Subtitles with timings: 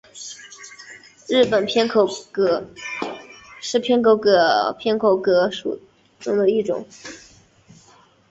[1.27, 2.65] 日本偏口蛤
[3.61, 5.79] 是偏口蛤科偏口蛤属
[6.23, 6.87] 的一种。